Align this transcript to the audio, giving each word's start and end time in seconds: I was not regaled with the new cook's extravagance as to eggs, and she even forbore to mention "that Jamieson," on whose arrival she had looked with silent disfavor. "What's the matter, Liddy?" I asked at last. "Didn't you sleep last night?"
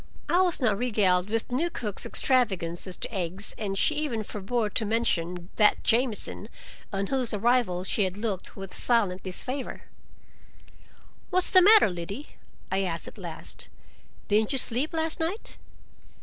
I 0.29 0.41
was 0.41 0.59
not 0.59 0.79
regaled 0.79 1.29
with 1.29 1.47
the 1.47 1.53
new 1.55 1.69
cook's 1.69 2.07
extravagance 2.07 2.87
as 2.87 2.97
to 2.97 3.13
eggs, 3.13 3.53
and 3.59 3.77
she 3.77 3.93
even 3.97 4.23
forbore 4.23 4.71
to 4.73 4.83
mention 4.83 5.49
"that 5.57 5.83
Jamieson," 5.83 6.49
on 6.91 7.05
whose 7.05 7.35
arrival 7.35 7.83
she 7.83 8.03
had 8.05 8.17
looked 8.17 8.55
with 8.55 8.73
silent 8.73 9.21
disfavor. 9.21 9.83
"What's 11.29 11.51
the 11.51 11.61
matter, 11.61 11.87
Liddy?" 11.91 12.29
I 12.71 12.81
asked 12.81 13.07
at 13.07 13.19
last. 13.19 13.67
"Didn't 14.27 14.53
you 14.53 14.57
sleep 14.57 14.91
last 14.91 15.19
night?" 15.19 15.57